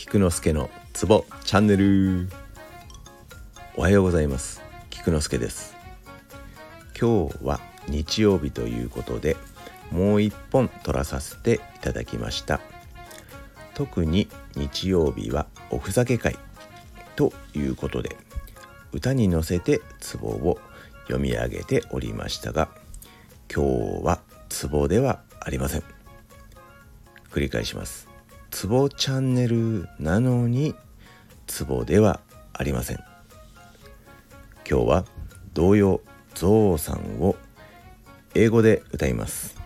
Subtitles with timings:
[0.00, 2.30] 菊之助のツボチャンネル。
[3.76, 4.62] おはようございます。
[4.88, 5.76] 菊之助です。
[6.98, 9.36] 今日は日曜日ということで
[9.90, 12.60] もう一本撮らさせていただきました。
[13.74, 14.26] 特に
[14.56, 16.38] 日曜日はおふざけ会
[17.14, 18.16] ということで
[18.92, 20.58] 歌に乗せてツボを
[21.08, 22.70] 読み上げておりましたが
[23.54, 25.82] 今日はツボではありません。
[27.30, 28.09] 繰り返します。
[28.50, 30.74] ツボチャンネルなのに
[31.46, 32.20] ツボでは
[32.52, 32.98] ありません。
[34.68, 35.04] 今日は
[35.54, 36.00] 童謡
[36.34, 37.36] ゾウさんを
[38.34, 39.56] 英語で歌います。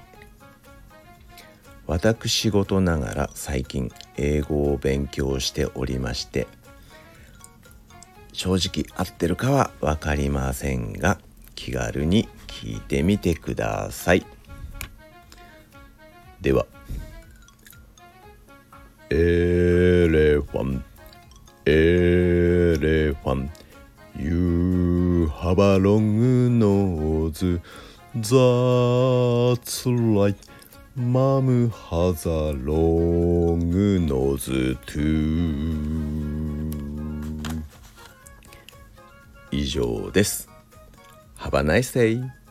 [1.87, 6.47] 私事ながら最近英語を勉強しておりまして
[8.33, 11.19] 正直合ってるかは分かりませんが
[11.55, 14.25] 気軽に聞いてみてください。
[16.41, 16.67] では
[19.11, 20.83] Elephant,
[21.67, 23.51] elephant,
[24.19, 27.61] you have a long nose.
[28.15, 30.37] That's right,
[30.97, 36.25] Mom has a long nose too.
[39.51, 40.49] 以上です。
[41.39, 42.44] Have a nice day!